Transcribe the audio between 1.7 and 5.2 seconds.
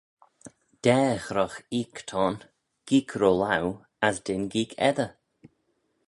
eeck t'ayn, geeck rolaue, as dyn geeck edyr